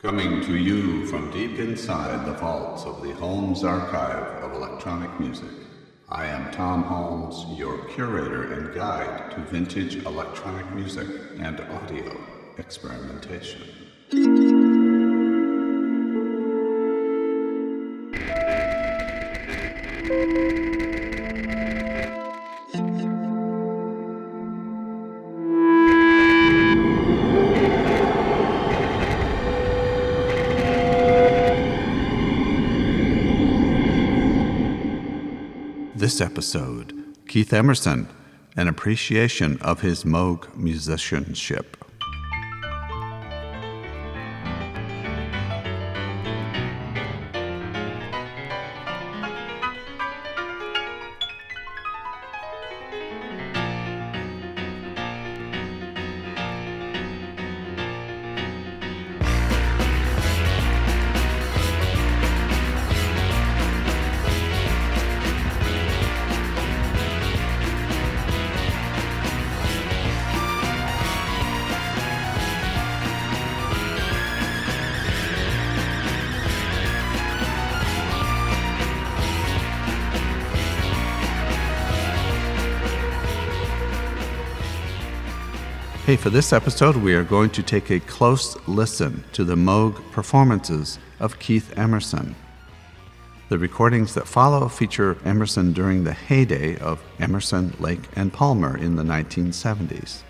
Coming 0.00 0.40
to 0.42 0.56
you 0.56 1.04
from 1.06 1.32
deep 1.32 1.58
inside 1.58 2.24
the 2.24 2.34
vaults 2.34 2.84
of 2.84 3.02
the 3.02 3.12
Holmes 3.14 3.64
Archive 3.64 4.44
of 4.44 4.52
Electronic 4.52 5.18
Music, 5.18 5.50
I 6.08 6.26
am 6.26 6.52
Thom 6.52 6.84
Holmes, 6.84 7.58
your 7.58 7.78
curator 7.86 8.52
and 8.52 8.72
guide 8.72 9.32
to 9.32 9.40
vintage 9.40 9.96
electronic 10.06 10.72
music 10.72 11.08
and 11.40 11.60
audio 11.62 12.16
experimentation. 12.58 13.62
Episode, 36.20 36.92
Keith 37.26 37.52
Emerson, 37.52 38.08
an 38.56 38.68
appreciation 38.68 39.58
of 39.60 39.80
his 39.80 40.04
Moog 40.04 40.54
musicianship. 40.56 41.76
Hey, 86.08 86.16
for 86.16 86.30
this 86.30 86.54
episode, 86.54 86.96
we 86.96 87.12
are 87.12 87.22
going 87.22 87.50
to 87.50 87.62
take 87.62 87.90
a 87.90 88.00
close 88.00 88.56
listen 88.66 89.22
to 89.34 89.44
the 89.44 89.56
Moog 89.56 90.10
performances 90.10 90.98
of 91.20 91.38
Keith 91.38 91.76
Emerson. 91.76 92.34
The 93.50 93.58
recordings 93.58 94.14
that 94.14 94.26
follow 94.26 94.68
feature 94.68 95.18
Emerson 95.26 95.74
during 95.74 96.04
the 96.04 96.14
heyday 96.14 96.78
of 96.78 97.04
Emerson, 97.20 97.74
Lake, 97.78 98.00
and 98.16 98.32
Palmer 98.32 98.78
in 98.78 98.96
the 98.96 99.02
1970s. 99.02 100.22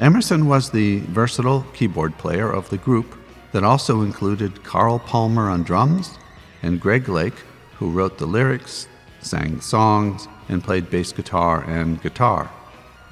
Emerson 0.00 0.48
was 0.48 0.70
the 0.70 0.98
versatile 1.02 1.64
keyboard 1.72 2.18
player 2.18 2.50
of 2.50 2.68
the 2.70 2.78
group 2.78 3.14
that 3.52 3.62
also 3.62 4.02
included 4.02 4.64
Carl 4.64 4.98
Palmer 4.98 5.48
on 5.48 5.62
drums 5.62 6.18
and 6.64 6.80
Greg 6.80 7.08
Lake, 7.08 7.44
who 7.78 7.92
wrote 7.92 8.18
the 8.18 8.26
lyrics, 8.26 8.88
sang 9.20 9.60
songs, 9.60 10.26
and 10.48 10.64
played 10.64 10.90
bass 10.90 11.12
guitar 11.12 11.62
and 11.68 12.02
guitar. 12.02 12.50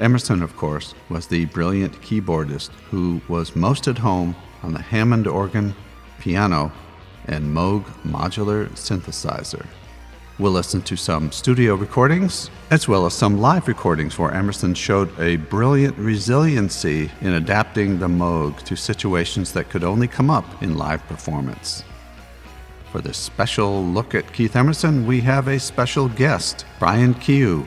Emerson, 0.01 0.43
of 0.43 0.57
course, 0.57 0.95
was 1.09 1.27
the 1.27 1.47
brilliant 1.47 2.01
keyboardist 2.01 2.71
who 2.91 3.21
was 3.29 3.57
most 3.57 3.89
at 3.89 3.99
home 3.99 4.37
on 4.63 4.73
the 4.73 4.83
Hammond 4.83 5.27
organ, 5.27 5.75
piano, 6.21 6.73
and 7.27 7.45
Moog 7.45 7.85
modular 8.05 8.69
synthesizer. 8.71 9.67
We'll 10.39 10.53
listen 10.53 10.83
to 10.83 10.97
some 10.97 11.33
studio 11.33 11.75
recordings 11.75 12.49
as 12.71 12.87
well 12.87 13.07
as 13.07 13.15
some 13.15 13.41
live 13.41 13.67
recordings 13.67 14.17
where 14.17 14.33
Emerson 14.33 14.73
showed 14.73 15.11
a 15.19 15.35
brilliant 15.35 15.99
resiliency 15.99 17.11
in 17.21 17.33
adapting 17.33 17.99
the 17.99 18.07
Moog 18.07 18.63
to 18.63 18.77
situations 18.77 19.53
that 19.53 19.69
could 19.69 19.83
only 19.83 20.07
come 20.07 20.31
up 20.31 20.63
in 20.63 20.79
live 20.79 21.05
performance. 21.09 21.83
For 22.93 23.01
this 23.01 23.19
special 23.19 23.85
look 23.85 24.15
at 24.15 24.33
Keith 24.33 24.55
Emerson, 24.55 25.07
we 25.07 25.21
have 25.23 25.49
a 25.49 25.59
special 25.59 26.09
guest, 26.09 26.65
Brian 26.79 27.15
Kehew, 27.15 27.67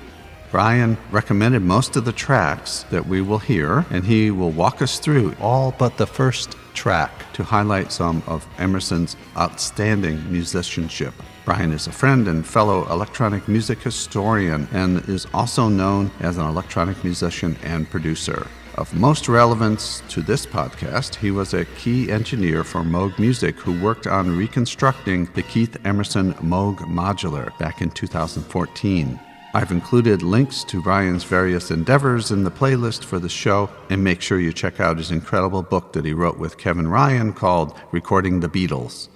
Brian 0.52 0.98
recommended 1.12 1.62
most 1.62 1.96
of 1.96 2.04
the 2.04 2.12
tracks 2.12 2.84
that 2.92 3.08
we 3.08 3.22
will 3.22 3.40
hear, 3.40 3.86
and 3.90 4.04
he 4.04 4.32
will 4.32 4.52
walk 4.52 4.82
us 4.82 5.00
through 5.00 5.34
all 5.40 5.74
but 5.80 5.96
the 5.96 6.06
first 6.06 6.58
track 6.74 7.12
to 7.32 7.42
highlight 7.42 7.90
some 7.90 8.22
of 8.28 8.46
Emerson's 8.58 9.16
outstanding 9.38 10.30
musicianship. 10.30 11.14
Brian 11.46 11.72
is 11.72 11.88
a 11.88 11.92
friend 11.92 12.28
and 12.28 12.46
fellow 12.46 12.86
electronic 12.92 13.48
music 13.48 13.82
historian 13.82 14.68
and 14.74 15.08
is 15.08 15.26
also 15.34 15.70
known 15.70 16.12
as 16.20 16.38
an 16.38 16.46
electronic 16.46 17.02
musician 17.02 17.56
and 17.64 17.90
producer. 17.90 18.46
Of 18.76 18.94
most 18.94 19.30
relevance 19.30 20.04
to 20.10 20.22
this 20.22 20.46
podcast, 20.46 21.16
he 21.16 21.32
was 21.32 21.54
a 21.54 21.66
key 21.66 22.12
engineer 22.12 22.66
for 22.66 22.82
Moog 22.82 23.18
Music 23.20 23.56
who 23.56 23.82
worked 23.82 24.06
on 24.06 24.38
reconstructing 24.38 25.30
the 25.34 25.44
Keith 25.44 25.78
Emerson 25.86 26.34
Moog 26.36 26.80
modular 26.80 27.58
back 27.58 27.82
in 27.82 27.90
2014. 27.90 29.18
I've 29.54 29.72
included 29.72 30.22
links 30.22 30.64
to 30.66 30.82
Ryan's 30.82 31.26
various 31.26 31.72
endeavors 31.72 32.32
in 32.32 32.46
the 32.46 32.52
playlist 32.52 33.04
for 33.04 33.20
the 33.20 33.28
show, 33.28 33.70
and 33.90 34.02
make 34.02 34.22
sure 34.22 34.40
you 34.40 34.54
check 34.54 34.80
out 34.80 34.98
his 34.98 35.12
incredible 35.12 35.62
book 35.62 35.92
that 35.92 36.06
he 36.06 36.14
wrote 36.14 36.38
with 36.38 36.58
Kevin 36.58 36.88
Ryan 36.88 37.34
called 37.34 37.78
Recording 37.92 38.40
the 38.40 38.48
Beatles. 38.48 39.10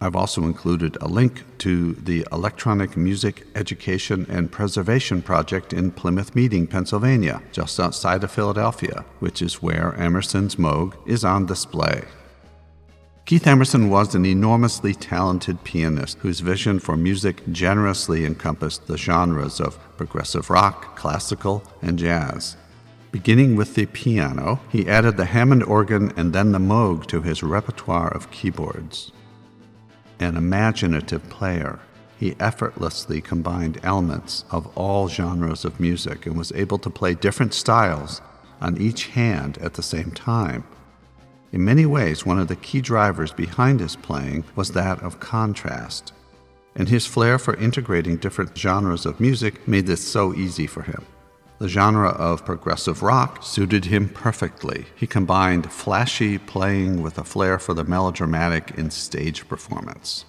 I've 0.00 0.16
also 0.16 0.42
included 0.42 0.98
a 1.00 1.06
link 1.06 1.44
to 1.58 1.92
the 1.92 2.26
Electronic 2.32 2.96
Music 2.96 3.46
Education 3.54 4.26
and 4.28 4.50
Preservation 4.50 5.22
Project 5.22 5.72
in 5.72 5.92
Plymouth 5.92 6.34
Meeting, 6.34 6.66
Pennsylvania, 6.66 7.40
just 7.52 7.78
outside 7.78 8.24
of 8.24 8.32
Philadelphia, 8.32 9.04
which 9.20 9.40
is 9.40 9.62
where 9.62 9.94
Emerson's 9.94 10.56
Moog 10.56 10.94
is 11.06 11.24
on 11.24 11.46
display. 11.46 12.02
Keith 13.26 13.48
Emerson 13.48 13.90
was 13.90 14.14
an 14.14 14.24
enormously 14.24 14.94
talented 14.94 15.64
pianist 15.64 16.16
whose 16.18 16.38
vision 16.38 16.78
for 16.78 16.96
music 16.96 17.42
generously 17.50 18.24
encompassed 18.24 18.86
the 18.86 18.96
genres 18.96 19.60
of 19.60 19.80
progressive 19.96 20.48
rock, 20.48 20.94
classical, 20.96 21.64
and 21.82 21.98
jazz. 21.98 22.56
Beginning 23.10 23.56
with 23.56 23.74
the 23.74 23.86
piano, 23.86 24.60
he 24.70 24.88
added 24.88 25.16
the 25.16 25.24
Hammond 25.24 25.64
organ 25.64 26.12
and 26.16 26.32
then 26.32 26.52
the 26.52 26.60
Moog 26.60 27.06
to 27.06 27.20
his 27.20 27.42
repertoire 27.42 28.14
of 28.14 28.30
keyboards. 28.30 29.10
An 30.20 30.36
imaginative 30.36 31.28
player, 31.28 31.80
he 32.16 32.36
effortlessly 32.38 33.20
combined 33.20 33.80
elements 33.82 34.44
of 34.52 34.68
all 34.78 35.08
genres 35.08 35.64
of 35.64 35.80
music 35.80 36.26
and 36.26 36.38
was 36.38 36.52
able 36.52 36.78
to 36.78 36.90
play 36.90 37.14
different 37.14 37.54
styles 37.54 38.20
on 38.60 38.80
each 38.80 39.08
hand 39.08 39.58
at 39.58 39.74
the 39.74 39.82
same 39.82 40.12
time 40.12 40.62
in 41.56 41.64
many 41.64 41.86
ways, 41.86 42.26
one 42.26 42.38
of 42.38 42.48
the 42.48 42.56
key 42.56 42.82
drivers 42.82 43.32
behind 43.32 43.80
his 43.80 43.96
playing 43.96 44.44
was 44.56 44.72
that 44.72 45.02
of 45.02 45.20
contrast. 45.20 46.12
And 46.74 46.86
his 46.86 47.06
flair 47.06 47.38
for 47.38 47.56
integrating 47.56 48.18
different 48.18 48.54
genres 48.54 49.06
of 49.06 49.20
music 49.20 49.66
made 49.66 49.86
this 49.86 50.06
so 50.06 50.34
easy 50.34 50.66
for 50.66 50.82
him. 50.82 51.06
The 51.58 51.70
genre 51.70 52.10
of 52.10 52.44
progressive 52.44 53.02
rock 53.02 53.42
suited 53.42 53.86
him 53.86 54.10
perfectly. 54.10 54.84
He 54.96 55.06
combined 55.06 55.72
flashy 55.72 56.36
playing 56.36 57.00
with 57.00 57.16
a 57.16 57.24
flair 57.24 57.58
for 57.58 57.72
the 57.72 57.84
melodramatic 57.84 58.72
in 58.76 58.90
stage 58.90 59.48
performance. 59.48 60.26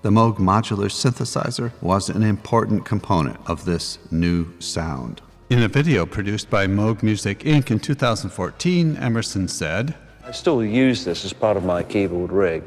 The 0.00 0.08
Moog 0.08 0.38
modular 0.38 0.88
synthesizer 0.88 1.70
was 1.82 2.08
an 2.08 2.22
important 2.22 2.86
component 2.86 3.36
of 3.46 3.66
this 3.66 3.98
new 4.10 4.58
sound. 4.58 5.20
In 5.50 5.62
a 5.62 5.68
video 5.68 6.06
produced 6.06 6.48
by 6.48 6.66
Moog 6.66 7.02
Music 7.02 7.40
Inc. 7.40 7.70
in 7.70 7.78
2014, 7.78 8.96
Emerson 8.96 9.48
said, 9.48 9.94
I 10.24 10.30
still 10.30 10.64
use 10.64 11.04
this 11.04 11.24
as 11.24 11.32
part 11.32 11.56
of 11.56 11.64
my 11.64 11.82
keyboard 11.82 12.30
rig 12.30 12.62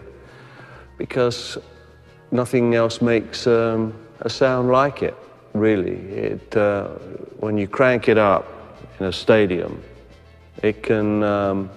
because 0.97 1.57
nothing 2.31 2.75
else 2.75 3.01
makes 3.01 3.47
um, 3.47 3.93
a 4.21 4.29
sound 4.29 4.71
like 4.71 5.01
it, 5.01 5.15
really. 5.53 5.97
It, 6.11 6.57
uh, 6.57 6.89
when 7.39 7.57
you 7.57 7.67
crank 7.67 8.09
it 8.09 8.17
up 8.17 8.45
in 8.99 9.05
a 9.05 9.11
stadium, 9.11 9.81
it 10.63 10.83
can, 10.83 11.23
um, 11.23 11.69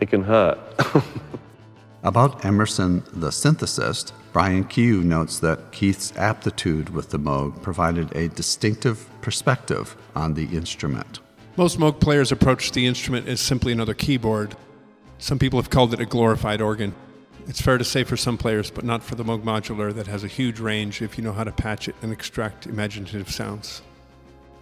it 0.00 0.08
can 0.08 0.22
hurt. 0.22 0.58
About 2.02 2.44
Emerson, 2.44 3.02
the 3.12 3.28
synthesist, 3.28 4.12
Brian 4.32 4.64
Kehew 4.64 5.02
notes 5.02 5.38
that 5.40 5.72
Keith's 5.72 6.16
aptitude 6.16 6.90
with 6.90 7.10
the 7.10 7.18
Moog 7.18 7.62
provided 7.62 8.14
a 8.16 8.28
distinctive 8.28 9.08
perspective 9.20 9.96
on 10.14 10.34
the 10.34 10.44
instrument. 10.46 11.20
Most 11.56 11.78
Moog 11.78 12.00
players 12.00 12.32
approach 12.32 12.72
the 12.72 12.84
instrument 12.84 13.28
as 13.28 13.40
simply 13.40 13.70
another 13.70 13.94
keyboard. 13.94 14.56
Some 15.18 15.38
people 15.38 15.60
have 15.60 15.70
called 15.70 15.94
it 15.94 16.00
a 16.00 16.04
glorified 16.04 16.60
organ. 16.60 16.96
It's 17.46 17.60
fair 17.60 17.78
to 17.78 17.84
say 17.84 18.02
for 18.02 18.16
some 18.16 18.36
players, 18.36 18.72
but 18.72 18.84
not 18.84 19.04
for 19.04 19.14
the 19.14 19.22
Moog 19.22 19.44
modular 19.44 19.94
that 19.94 20.08
has 20.08 20.24
a 20.24 20.28
huge 20.28 20.58
range 20.58 21.00
if 21.00 21.16
you 21.16 21.22
know 21.22 21.32
how 21.32 21.44
to 21.44 21.52
patch 21.52 21.86
it 21.86 21.94
and 22.02 22.12
extract 22.12 22.66
imaginative 22.66 23.30
sounds. 23.30 23.82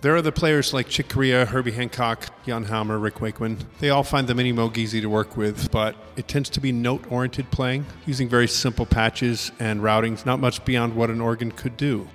There 0.03 0.15
are 0.15 0.21
the 0.21 0.33
players 0.33 0.75
like 0.75 0.89
Chick 0.89 1.09
Corea, 1.09 1.47
Herbie 1.47 1.71
Hancock, 1.71 2.29
Jan 2.45 2.65
Hammer, 2.65 2.99
Rick 2.99 3.23
Wakeman. 3.23 3.57
They 3.79 3.89
all 3.89 4.03
find 4.03 4.27
the 4.27 4.35
Minimoog 4.35 4.77
easy 4.77 5.01
to 5.01 5.09
work 5.09 5.35
with, 5.35 5.71
but 5.71 5.97
it 6.17 6.29
tends 6.29 6.51
to 6.51 6.61
be 6.61 6.73
note 6.73 7.11
oriented 7.11 7.51
playing, 7.51 7.87
using 8.05 8.29
very 8.29 8.49
simple 8.49 8.85
patches 8.85 9.51
and 9.59 9.81
routings, 9.81 10.27
not 10.27 10.41
much 10.41 10.63
beyond 10.67 10.95
what 10.95 11.09
an 11.09 11.23
organ 11.23 11.53
could 11.53 11.79
do. 11.79 12.07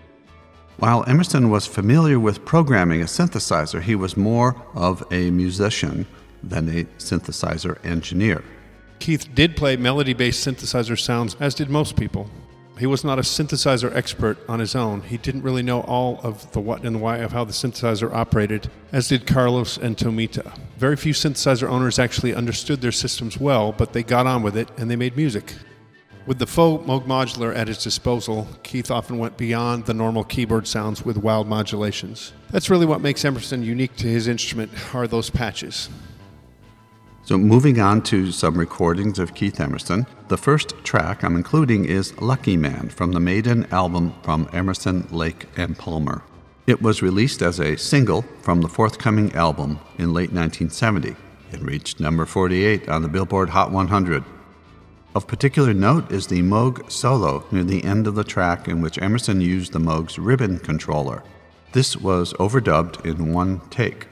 While 0.79 1.03
Emerson 1.07 1.49
was 1.49 1.65
familiar 1.65 2.19
with 2.19 2.45
programming 2.45 3.01
a 3.01 3.05
synthesizer, 3.05 3.81
he 3.81 3.95
was 3.95 4.15
more 4.15 4.55
of 4.75 5.03
a 5.11 5.31
musician 5.31 6.05
than 6.43 6.69
a 6.69 6.83
synthesizer 6.99 7.83
engineer. 7.83 8.43
Keith 8.99 9.27
did 9.33 9.55
play 9.55 9.75
melody 9.75 10.13
based 10.13 10.45
synthesizer 10.45 10.99
sounds, 10.99 11.35
as 11.39 11.55
did 11.55 11.71
most 11.71 11.95
people. 11.95 12.29
He 12.77 12.85
was 12.85 13.03
not 13.03 13.17
a 13.17 13.23
synthesizer 13.23 13.95
expert 13.95 14.37
on 14.47 14.59
his 14.59 14.75
own. 14.75 15.01
He 15.01 15.17
didn't 15.17 15.41
really 15.41 15.63
know 15.63 15.81
all 15.81 16.19
of 16.21 16.51
the 16.51 16.59
what 16.59 16.83
and 16.83 17.01
why 17.01 17.17
of 17.17 17.31
how 17.31 17.43
the 17.43 17.53
synthesizer 17.53 18.13
operated, 18.13 18.69
as 18.91 19.07
did 19.07 19.25
Carlos 19.25 19.77
and 19.77 19.97
Tomita. 19.97 20.55
Very 20.77 20.95
few 20.95 21.13
synthesizer 21.13 21.67
owners 21.67 21.97
actually 21.97 22.35
understood 22.35 22.81
their 22.81 22.91
systems 22.91 23.39
well, 23.39 23.71
but 23.71 23.93
they 23.93 24.03
got 24.03 24.27
on 24.27 24.43
with 24.43 24.55
it 24.55 24.69
and 24.77 24.91
they 24.91 24.95
made 24.95 25.17
music. 25.17 25.55
With 26.27 26.39
the 26.39 26.45
faux 26.45 26.85
Moog 26.85 27.05
modular 27.05 27.55
at 27.55 27.69
his 27.69 27.81
disposal, 27.81 28.49
Keith 28.61 28.91
often 28.91 29.17
went 29.17 29.37
beyond 29.37 29.85
the 29.85 29.93
normal 29.93 30.25
keyboard 30.25 30.67
sounds 30.67 31.05
with 31.05 31.15
wild 31.15 31.47
modulations. 31.47 32.33
That's 32.51 32.69
really 32.69 32.85
what 32.85 32.99
makes 32.99 33.23
Emerson 33.23 33.63
unique 33.63 33.95
to 33.95 34.07
his 34.07 34.27
instrument 34.27 34.93
are 34.93 35.07
those 35.07 35.29
patches. 35.29 35.87
So, 37.23 37.37
moving 37.37 37.79
on 37.79 38.01
to 38.03 38.33
some 38.33 38.57
recordings 38.57 39.19
of 39.19 39.35
Keith 39.35 39.61
Emerson, 39.61 40.05
the 40.27 40.37
first 40.37 40.73
track 40.83 41.23
I'm 41.23 41.37
including 41.37 41.85
is 41.85 42.19
Lucky 42.19 42.57
Man 42.57 42.89
from 42.89 43.13
the 43.13 43.21
Maiden 43.21 43.65
album 43.71 44.13
from 44.21 44.49
Emerson, 44.51 45.07
Lake 45.09 45.45
and 45.55 45.77
Palmer. 45.77 46.23
It 46.67 46.81
was 46.81 47.01
released 47.01 47.41
as 47.41 47.61
a 47.61 47.77
single 47.77 48.23
from 48.41 48.59
the 48.59 48.67
forthcoming 48.67 49.33
album 49.33 49.79
in 49.97 50.13
late 50.13 50.33
1970. 50.33 51.15
It 51.53 51.61
reached 51.61 52.01
number 52.01 52.25
48 52.25 52.89
on 52.89 53.01
the 53.01 53.07
Billboard 53.07 53.47
Hot 53.51 53.71
100. 53.71 54.25
Of 55.17 55.25
particular 55.25 55.73
note 55.73 56.11
is 56.11 56.27
the 56.27 56.43
Moog 56.43 56.91
solo 56.91 57.43
near 57.49 57.63
the 57.63 57.83
end 57.83 58.05
of 58.05 58.13
the 58.13 58.23
track 58.23 58.67
in 58.67 58.81
which 58.83 59.01
Emerson 59.01 59.41
used 59.41 59.73
the 59.73 59.79
Moog's 59.79 60.19
ribbon 60.19 60.59
controller. 60.59 61.23
This 61.71 61.97
was 61.97 62.33
overdubbed 62.33 63.03
in 63.03 63.33
one 63.33 63.61
take. 63.71 64.09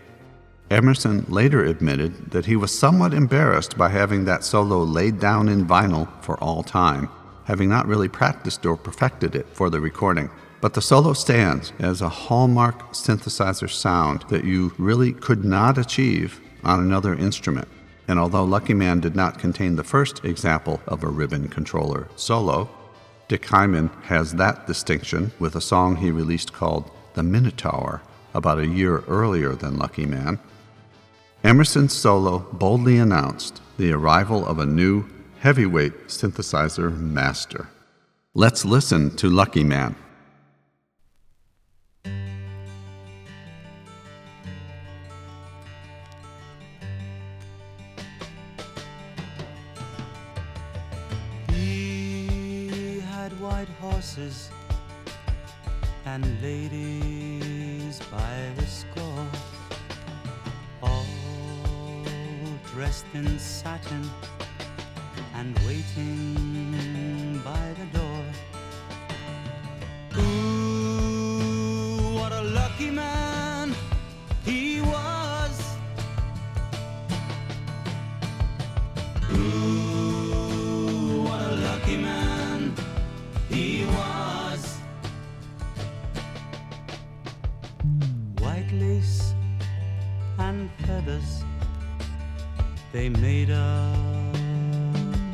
Emerson 0.71 1.23
later 1.29 1.63
admitted 1.63 2.31
that 2.31 2.47
he 2.47 2.55
was 2.55 2.75
somewhat 2.75 3.13
embarrassed 3.13 3.77
by 3.77 3.89
having 3.89 4.25
that 4.25 4.43
solo 4.43 4.81
laid 4.81 5.19
down 5.19 5.47
in 5.47 5.67
vinyl 5.67 6.07
for 6.23 6.43
all 6.43 6.63
time, 6.63 7.07
having 7.43 7.69
not 7.69 7.85
really 7.85 8.09
practiced 8.09 8.65
or 8.65 8.75
perfected 8.75 9.35
it 9.35 9.45
for 9.53 9.69
the 9.69 9.79
recording. 9.79 10.31
But 10.59 10.73
the 10.73 10.81
solo 10.81 11.13
stands 11.13 11.71
as 11.77 12.01
a 12.01 12.09
hallmark 12.09 12.93
synthesizer 12.93 13.69
sound 13.69 14.25
that 14.29 14.43
you 14.43 14.73
really 14.79 15.13
could 15.13 15.45
not 15.45 15.77
achieve 15.77 16.41
on 16.63 16.79
another 16.79 17.13
instrument. 17.13 17.67
And 18.07 18.19
although 18.19 18.43
Lucky 18.43 18.73
Man 18.73 18.99
did 18.99 19.15
not 19.15 19.39
contain 19.39 19.75
the 19.75 19.83
first 19.83 20.23
example 20.23 20.81
of 20.87 21.03
a 21.03 21.07
ribbon 21.07 21.47
controller 21.47 22.07
solo, 22.15 22.69
Dick 23.27 23.45
Hyman 23.45 23.89
has 24.03 24.33
that 24.33 24.67
distinction 24.67 25.31
with 25.39 25.55
a 25.55 25.61
song 25.61 25.95
he 25.95 26.11
released 26.11 26.53
called 26.53 26.91
The 27.15 27.23
Minotaur 27.23 28.01
about 28.35 28.59
a 28.59 28.67
year 28.67 28.99
earlier 29.07 29.53
than 29.55 29.77
Lucky 29.77 30.05
Man, 30.05 30.39
Emerson's 31.43 31.93
solo 31.93 32.39
boldly 32.53 32.97
announced 32.97 33.61
the 33.77 33.93
arrival 33.93 34.45
of 34.45 34.59
a 34.59 34.65
new 34.65 35.05
heavyweight 35.39 36.07
synthesizer 36.07 36.95
master. 36.99 37.69
Let's 38.33 38.65
listen 38.65 39.15
to 39.17 39.29
Lucky 39.29 39.63
Man. 39.63 39.95
Horses 54.05 54.51
and 56.05 56.23
ladies 56.39 57.99
by 58.11 58.51
the 58.55 58.65
score, 58.67 59.25
all 60.83 61.05
dressed 62.71 63.05
in 63.15 63.39
satin 63.39 64.07
and 65.33 65.57
waiting 65.65 66.34
and 90.55 90.71
feathers, 90.87 91.43
they 92.93 93.09
made 93.09 93.49
up 93.49 94.35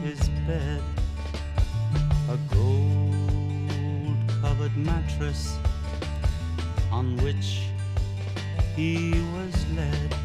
his 0.04 0.20
bed. 0.48 0.82
A 2.30 2.38
gold 2.56 4.18
covered 4.42 4.76
mattress 4.76 5.58
on 6.92 7.18
which 7.18 7.68
he 8.76 9.14
was 9.36 9.54
led. 9.78 10.16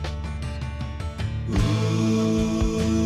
Ooh, 1.50 3.05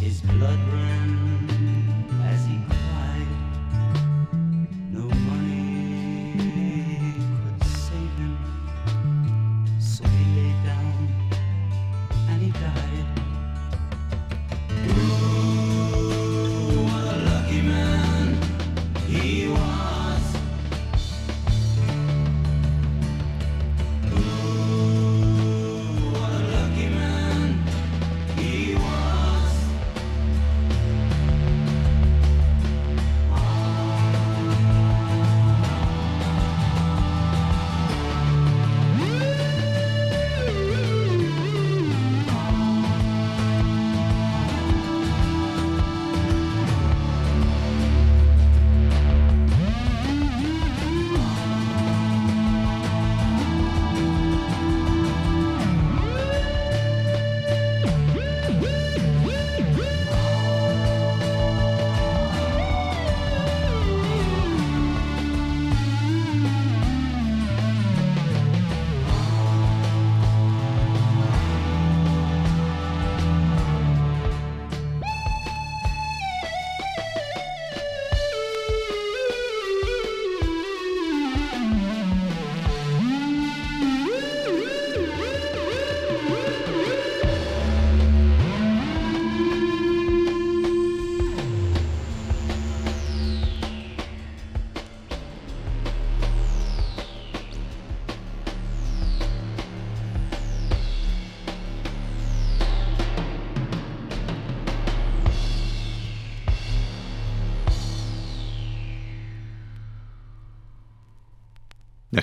His 0.00 0.20
blood 0.20 0.58
ran 0.72 1.55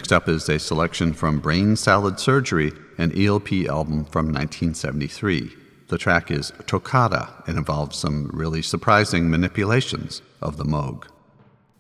Next 0.04 0.12
up 0.12 0.28
is 0.28 0.50
a 0.50 0.60
selection 0.60 1.14
from 1.14 1.40
Brain 1.40 1.78
Salad 1.78 2.20
Surgery, 2.20 2.74
an 2.98 3.18
ELP 3.18 3.54
album 3.70 4.04
from 4.04 4.34
1973. 4.34 5.50
The 5.88 5.98
track 5.98 6.30
is 6.30 6.52
Toccata 6.68 7.30
and 7.48 7.58
involves 7.58 8.00
some 8.00 8.30
really 8.34 8.62
surprising 8.62 9.30
manipulations 9.30 10.22
of 10.42 10.58
the 10.58 10.66
Moog. 10.66 11.06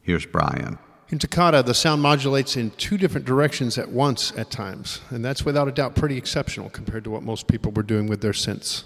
Here's 0.04 0.26
Brian. 0.26 0.80
In 1.10 1.20
Toccata, 1.20 1.64
the 1.64 1.74
sound 1.74 2.02
modulates 2.02 2.56
in 2.56 2.72
two 2.72 2.98
different 2.98 3.26
directions 3.26 3.78
at 3.78 3.90
once 3.90 4.32
at 4.38 4.50
times, 4.50 5.02
and 5.10 5.26
that's 5.26 5.44
without 5.44 5.68
a 5.68 5.74
doubt 5.74 5.94
pretty 5.94 6.16
exceptional 6.16 6.70
compared 6.70 7.04
to 7.04 7.12
what 7.12 7.24
most 7.24 7.50
people 7.50 7.74
were 7.74 7.84
doing 7.84 8.08
with 8.08 8.22
their 8.22 8.32
synths. 8.32 8.86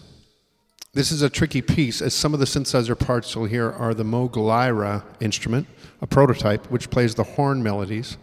This 0.93 1.11
is 1.11 1.21
a 1.21 1.29
tricky 1.29 1.61
piece, 1.61 2.01
as 2.01 2.15
some 2.15 2.33
of 2.33 2.39
the 2.39 2.47
synthesizer 2.47 2.97
parts 2.97 3.35
you'll 3.35 3.45
hear 3.45 3.69
are 3.69 3.93
the 3.93 4.03
Moog 4.03 4.35
Lyra 4.35 5.05
instrument, 5.19 5.67
a 6.01 6.07
prototype, 6.07 6.71
which 6.71 6.89
plays 6.89 7.13
the 7.13 7.23
horn 7.23 7.61
melodies, 7.61 8.17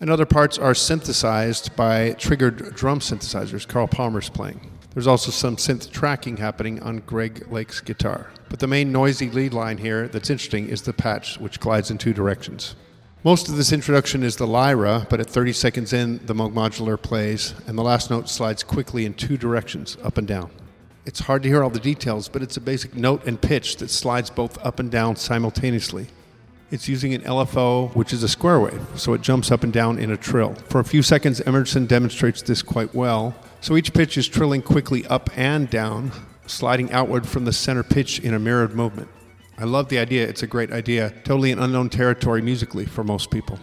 and 0.00 0.10
other 0.10 0.26
parts 0.26 0.58
are 0.58 0.74
synthesized 0.74 1.74
by 1.76 2.12
triggered 2.12 2.74
drum 2.74 3.00
synthesizers 3.00 3.66
Carl 3.66 3.88
Palmer's 3.88 4.28
playing. 4.28 4.72
There's 4.92 5.06
also 5.06 5.30
some 5.30 5.56
synth 5.56 5.90
tracking 5.90 6.38
happening 6.38 6.82
on 6.82 6.98
Greg 7.00 7.46
Lake's 7.50 7.80
guitar. 7.80 8.30
But 8.48 8.60
the 8.60 8.66
main 8.66 8.92
noisy 8.92 9.28
lead 9.28 9.52
line 9.52 9.78
here 9.78 10.08
that's 10.08 10.30
interesting 10.30 10.68
is 10.68 10.82
the 10.82 10.92
patch, 10.92 11.38
which 11.38 11.60
glides 11.60 11.90
in 11.90 11.98
two 11.98 12.14
directions. 12.14 12.74
Most 13.24 13.48
of 13.48 13.56
this 13.56 13.72
introduction 13.72 14.22
is 14.22 14.36
the 14.36 14.46
lyra, 14.46 15.06
but 15.10 15.20
at 15.20 15.28
30 15.28 15.52
seconds 15.52 15.92
in, 15.92 16.24
the 16.26 16.34
Moog 16.34 16.52
modular 16.52 17.00
plays, 17.00 17.54
and 17.66 17.76
the 17.76 17.82
last 17.82 18.10
note 18.10 18.28
slides 18.28 18.62
quickly 18.62 19.04
in 19.04 19.14
two 19.14 19.36
directions, 19.36 19.96
up 20.02 20.16
and 20.16 20.28
down. 20.28 20.50
It's 21.04 21.20
hard 21.20 21.42
to 21.42 21.48
hear 21.48 21.62
all 21.62 21.70
the 21.70 21.80
details, 21.80 22.28
but 22.28 22.42
it's 22.42 22.56
a 22.56 22.60
basic 22.60 22.94
note 22.94 23.26
and 23.26 23.40
pitch 23.40 23.76
that 23.76 23.90
slides 23.90 24.30
both 24.30 24.64
up 24.64 24.78
and 24.78 24.90
down 24.90 25.16
simultaneously. 25.16 26.06
It's 26.70 26.88
using 26.88 27.14
an 27.14 27.22
LFO, 27.22 27.94
which 27.94 28.12
is 28.12 28.24
a 28.24 28.28
square 28.28 28.58
wave, 28.58 28.82
so 28.96 29.14
it 29.14 29.20
jumps 29.20 29.52
up 29.52 29.62
and 29.62 29.72
down 29.72 29.98
in 30.00 30.10
a 30.10 30.16
trill. 30.16 30.54
For 30.68 30.80
a 30.80 30.84
few 30.84 31.00
seconds, 31.00 31.40
Emerson 31.42 31.86
demonstrates 31.86 32.42
this 32.42 32.60
quite 32.60 32.92
well, 32.92 33.36
so 33.60 33.76
each 33.76 33.94
pitch 33.94 34.18
is 34.18 34.26
trilling 34.26 34.62
quickly 34.62 35.06
up 35.06 35.30
and 35.36 35.70
down, 35.70 36.10
sliding 36.46 36.90
outward 36.90 37.26
from 37.26 37.44
the 37.44 37.52
center 37.52 37.84
pitch 37.84 38.18
in 38.18 38.34
a 38.34 38.38
mirrored 38.40 38.74
movement. 38.74 39.08
I 39.58 39.64
love 39.64 39.88
the 39.88 39.98
idea. 39.98 40.26
It's 40.26 40.42
a 40.42 40.46
great 40.46 40.72
idea. 40.72 41.14
Totally 41.24 41.52
an 41.52 41.60
unknown 41.60 41.88
territory 41.88 42.42
musically 42.42 42.84
for 42.84 43.04
most 43.04 43.30
people. 43.30 43.58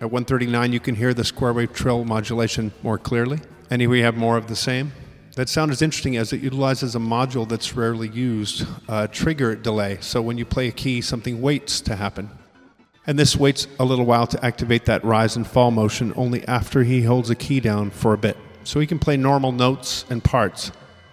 At 0.00 0.10
139, 0.10 0.72
you 0.72 0.80
can 0.80 0.96
hear 0.96 1.14
the 1.14 1.24
square 1.24 1.52
wave 1.52 1.72
trill 1.72 2.04
modulation 2.04 2.72
more 2.82 2.98
clearly. 2.98 3.38
And 3.70 3.86
we 3.88 4.00
have 4.00 4.16
more 4.16 4.36
of 4.36 4.48
the 4.48 4.56
same. 4.56 4.92
That 5.34 5.48
sound 5.48 5.72
is 5.72 5.80
interesting 5.80 6.18
as 6.18 6.34
it 6.34 6.42
utilizes 6.42 6.94
a 6.94 6.98
module 6.98 7.48
that's 7.48 7.74
rarely 7.74 8.08
used, 8.08 8.66
a 8.86 9.08
trigger 9.08 9.56
delay. 9.56 9.96
So 10.02 10.20
when 10.20 10.36
you 10.36 10.44
play 10.44 10.68
a 10.68 10.72
key, 10.72 11.00
something 11.00 11.40
waits 11.40 11.80
to 11.82 11.96
happen. 11.96 12.28
And 13.06 13.18
this 13.18 13.34
waits 13.34 13.66
a 13.80 13.84
little 13.84 14.04
while 14.04 14.26
to 14.26 14.44
activate 14.44 14.84
that 14.84 15.02
rise 15.04 15.34
and 15.34 15.46
fall 15.46 15.70
motion 15.70 16.12
only 16.16 16.46
after 16.46 16.82
he 16.84 17.02
holds 17.02 17.30
a 17.30 17.34
key 17.34 17.60
down 17.60 17.88
for 17.88 18.12
a 18.12 18.18
bit. 18.18 18.36
So 18.64 18.78
he 18.78 18.86
can 18.86 18.98
play 18.98 19.16
normal 19.16 19.52
notes 19.52 20.04
and 20.10 20.22
parts. 20.22 20.70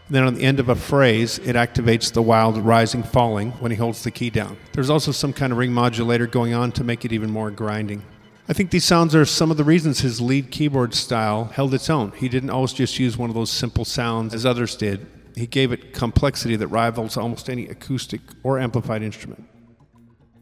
And 0.07 0.15
then 0.15 0.25
on 0.25 0.35
the 0.35 0.43
end 0.43 0.59
of 0.59 0.67
a 0.67 0.75
phrase, 0.75 1.39
it 1.39 1.55
activates 1.55 2.11
the 2.11 2.21
wild 2.21 2.57
rising 2.57 3.03
falling 3.03 3.51
when 3.53 3.71
he 3.71 3.77
holds 3.77 4.03
the 4.03 4.11
key 4.11 4.29
down. 4.29 4.57
There's 4.73 4.89
also 4.89 5.13
some 5.13 5.31
kind 5.31 5.53
of 5.53 5.57
ring 5.57 5.71
modulator 5.71 6.27
going 6.27 6.53
on 6.53 6.73
to 6.73 6.83
make 6.83 7.05
it 7.05 7.13
even 7.13 7.31
more 7.31 7.51
grinding. 7.51 8.03
I 8.49 8.53
think 8.53 8.71
these 8.71 8.83
sounds 8.83 9.13
are 9.13 9.25
some 9.25 9.51
of 9.51 9.57
the 9.57 9.63
reasons 9.63 9.99
his 9.99 10.19
lead 10.19 10.49
keyboard 10.49 10.95
style 10.95 11.45
held 11.45 11.71
its 11.75 11.87
own. 11.87 12.13
He 12.13 12.27
didn't 12.27 12.49
always 12.49 12.73
just 12.73 12.97
use 12.97 13.15
one 13.15 13.29
of 13.29 13.35
those 13.35 13.51
simple 13.51 13.85
sounds 13.85 14.33
as 14.33 14.43
others 14.43 14.75
did. 14.75 15.05
He 15.35 15.45
gave 15.45 15.71
it 15.71 15.93
complexity 15.93 16.55
that 16.55 16.67
rivals 16.69 17.15
almost 17.15 17.47
any 17.47 17.67
acoustic 17.67 18.21
or 18.41 18.57
amplified 18.57 19.03
instrument. 19.03 19.47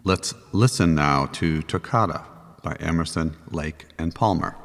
Let's 0.05 0.33
listen 0.53 0.95
now 0.95 1.25
to 1.33 1.61
Toccata 1.63 2.23
by 2.63 2.77
Emerson, 2.79 3.35
Lake, 3.51 3.87
and 3.99 4.15
Palmer. 4.15 4.55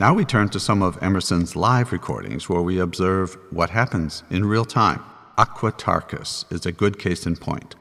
Now 0.00 0.14
we 0.14 0.24
turn 0.24 0.48
to 0.48 0.58
some 0.58 0.82
of 0.82 0.96
Emerson's 1.02 1.54
live 1.54 1.92
recordings 1.92 2.48
where 2.48 2.62
we 2.62 2.78
observe 2.78 3.36
what 3.50 3.68
happens 3.68 4.22
in 4.30 4.46
real 4.46 4.64
time. 4.64 5.02
Aquatarkus 5.36 6.50
is 6.50 6.64
a 6.64 6.72
good 6.72 6.98
case 6.98 7.26
in 7.26 7.36
point. 7.36 7.74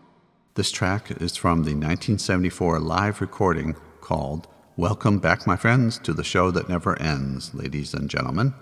This 0.56 0.70
track 0.70 1.12
is 1.22 1.38
from 1.38 1.60
the 1.60 1.72
1974 1.72 2.82
live 2.82 3.22
recording 3.22 3.78
called 4.02 4.50
Welcome 4.76 5.20
Back, 5.20 5.48
My 5.48 5.56
Friends, 5.56 5.98
to 6.00 6.12
the 6.12 6.26
Show 6.26 6.52
That 6.52 6.68
Never 6.68 7.02
Ends, 7.02 7.54
ladies 7.54 7.94
and 7.94 8.10
gentlemen. 8.10 8.54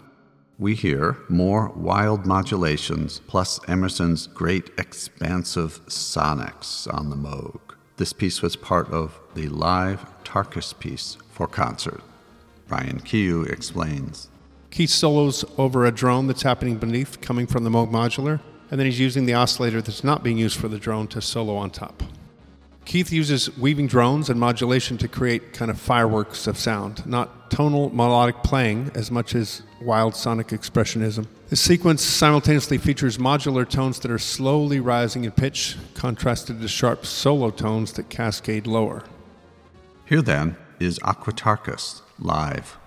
We 0.59 0.75
hear 0.75 1.17
more 1.27 1.69
wild 1.69 2.27
modulations 2.27 3.21
plus 3.25 3.59
Emerson's 3.67 4.27
great 4.27 4.69
expansive 4.77 5.83
sonics 5.87 6.87
on 6.93 7.09
the 7.09 7.15
Moog. 7.15 7.59
This 7.95 8.13
piece 8.13 8.43
was 8.43 8.55
part 8.55 8.87
of 8.91 9.19
the 9.33 9.47
live 9.47 10.05
Tarkus 10.23 10.77
piece 10.77 11.17
for 11.31 11.47
concert. 11.47 12.03
Brian 12.67 12.99
Kehew 12.99 13.43
explains. 13.43 14.29
Keith 14.69 14.89
solos 14.89 15.45
over 15.57 15.85
a 15.85 15.91
drone 15.91 16.27
that's 16.27 16.41
happening 16.41 16.77
beneath, 16.77 17.21
coming 17.21 17.47
from 17.47 17.63
the 17.63 17.69
Moog 17.69 17.89
modular, 17.89 18.41
and 18.69 18.79
then 18.79 18.85
he's 18.85 18.99
using 18.99 19.25
the 19.25 19.33
oscillator 19.33 19.81
that's 19.81 20.03
not 20.03 20.23
being 20.23 20.37
used 20.37 20.59
for 20.59 20.67
the 20.67 20.77
drone 20.77 21.07
to 21.07 21.21
solo 21.21 21.55
on 21.55 21.69
top. 21.69 22.03
Keith 22.83 23.11
uses 23.11 23.55
weaving 23.57 23.87
drones 23.87 24.29
and 24.29 24.39
modulation 24.39 24.97
to 24.97 25.07
create 25.07 25.53
kind 25.53 25.69
of 25.71 25.79
fireworks 25.79 26.47
of 26.47 26.57
sound, 26.57 27.05
not 27.05 27.51
tonal 27.51 27.89
melodic 27.89 28.43
playing 28.43 28.91
as 28.95 29.11
much 29.11 29.35
as 29.35 29.61
wild 29.81 30.15
sonic 30.15 30.47
expressionism. 30.49 31.27
This 31.49 31.59
sequence 31.59 32.01
simultaneously 32.01 32.77
features 32.77 33.17
modular 33.17 33.67
tones 33.67 33.99
that 33.99 34.11
are 34.11 34.19
slowly 34.19 34.79
rising 34.79 35.25
in 35.25 35.31
pitch, 35.31 35.75
contrasted 35.95 36.61
to 36.61 36.67
sharp 36.67 37.05
solo 37.05 37.49
tones 37.49 37.93
that 37.93 38.09
cascade 38.09 38.67
lower. 38.67 39.03
Here 40.05 40.21
then 40.21 40.55
is 40.79 40.99
Aquatarkus 40.99 42.01
live. 42.19 42.77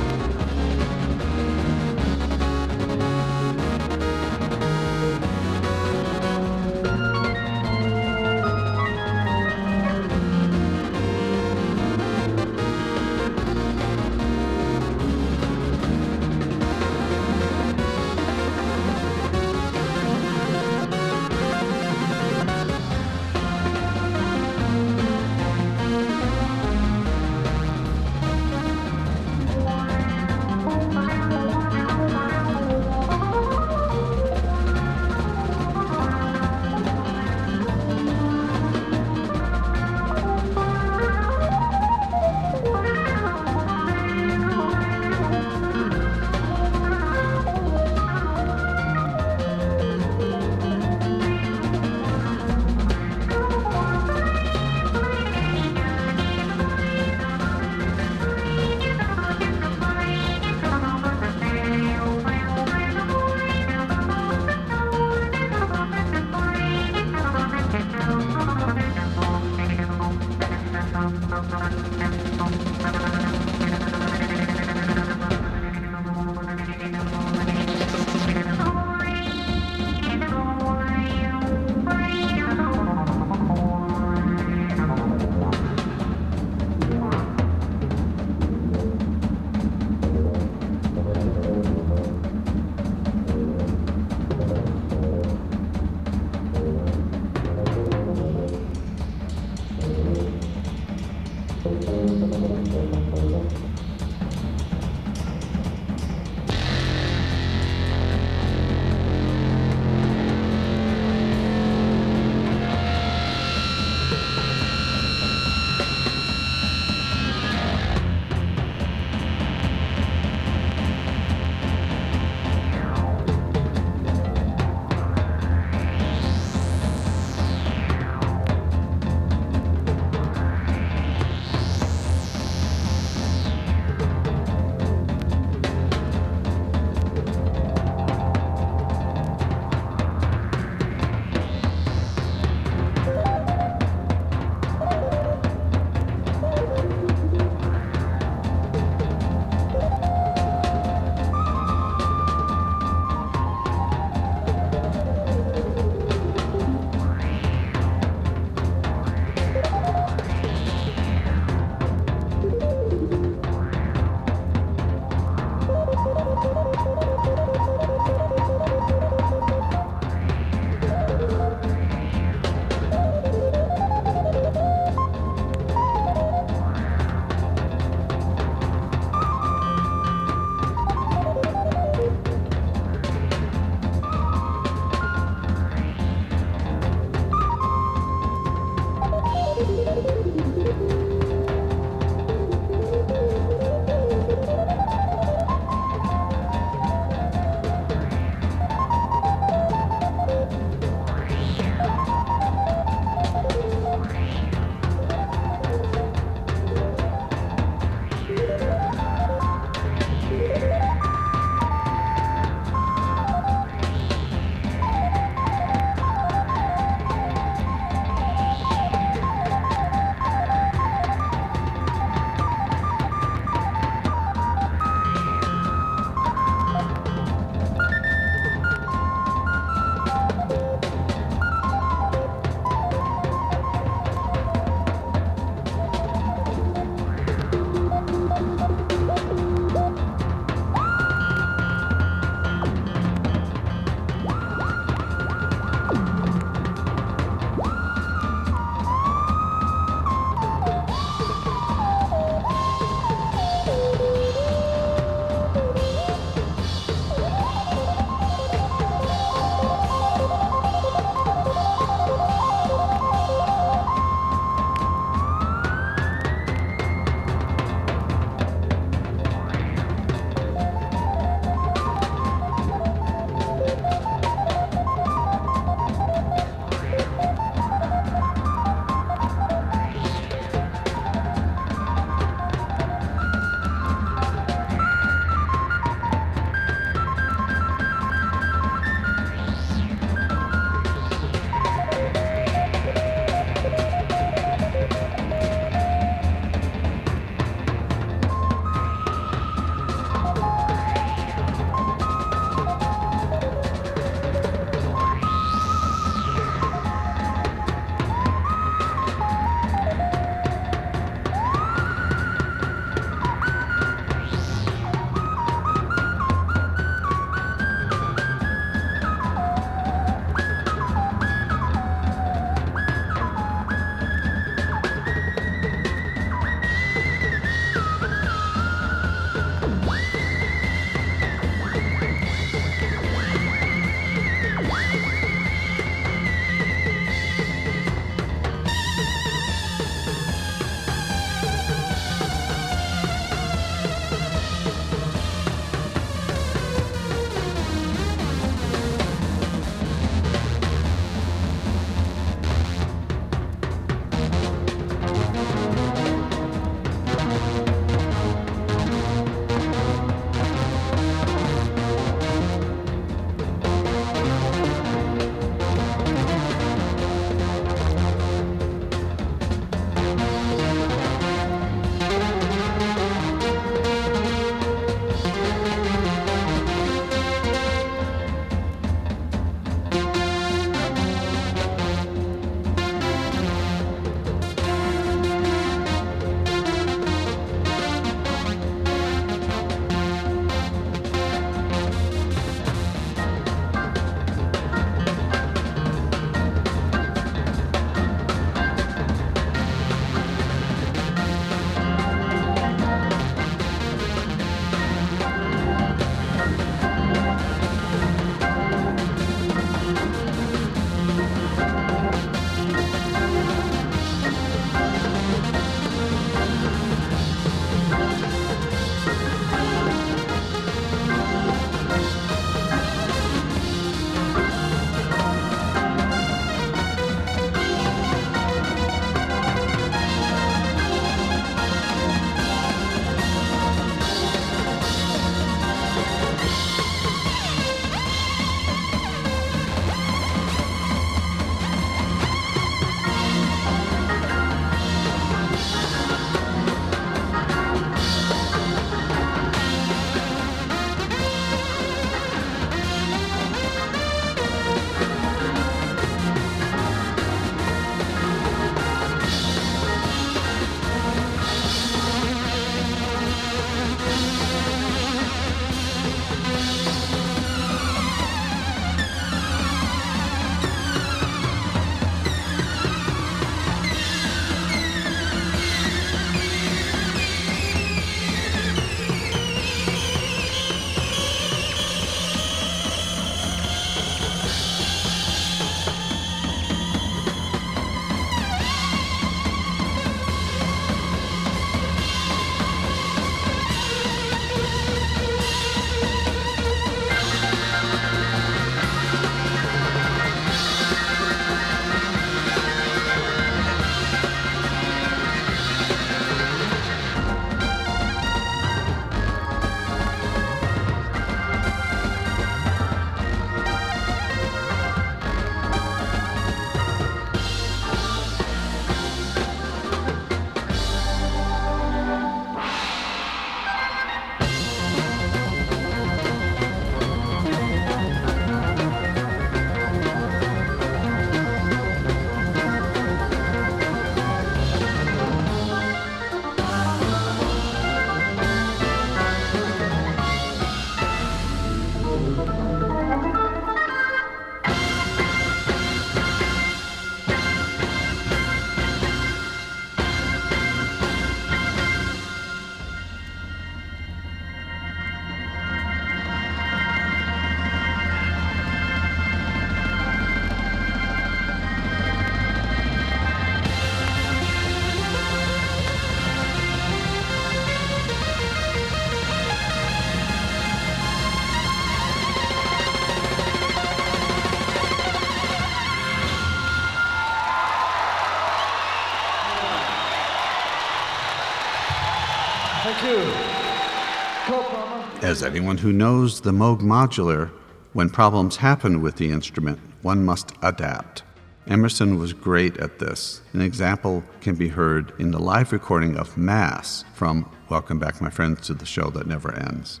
As 585.36 585.42
anyone 585.42 585.76
who 585.76 585.92
knows 585.92 586.40
the 586.40 586.50
Moog 586.50 586.80
modular, 586.80 587.50
when 587.92 588.08
problems 588.08 588.56
happen 588.56 589.02
with 589.02 589.16
the 589.16 589.30
instrument, 589.30 589.78
one 590.00 590.24
must 590.24 590.52
adapt. 590.62 591.24
Emerson 591.66 592.18
was 592.18 592.32
great 592.32 592.78
at 592.78 593.00
this. 593.00 593.42
An 593.52 593.60
example 593.60 594.24
can 594.40 594.54
be 594.54 594.68
heard 594.68 595.12
in 595.20 595.32
the 595.32 595.38
live 595.38 595.72
recording 595.72 596.16
of 596.16 596.38
Mass 596.38 597.04
from 597.12 597.50
Welcome 597.68 597.98
Back, 597.98 598.18
My 598.22 598.30
Friends, 598.30 598.66
to 598.68 598.72
the 598.72 598.86
Show 598.86 599.10
That 599.10 599.26
Never 599.26 599.54
Ends. 599.54 600.00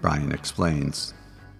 Brian 0.00 0.32
explains. 0.32 1.12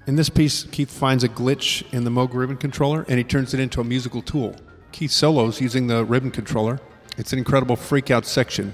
In 0.06 0.16
this 0.16 0.30
piece, 0.30 0.64
Keith 0.64 0.90
finds 0.90 1.22
a 1.22 1.28
glitch 1.28 1.85
in 1.92 2.04
the 2.04 2.11
Moog 2.11 2.33
ribbon 2.33 2.56
controller 2.56 3.04
and 3.06 3.18
he 3.18 3.24
turns 3.24 3.52
it 3.52 3.61
into 3.61 3.83
a 3.83 3.85
musical 3.85 4.22
tool. 4.22 4.56
Keith 4.92 5.11
solos 5.11 5.61
using 5.61 5.88
the 5.88 6.06
ribbon 6.06 6.30
controller. 6.30 6.80
It's 7.18 7.35
an 7.35 7.38
incredible 7.38 7.76
freakout 7.76 8.24
section. 8.24 8.72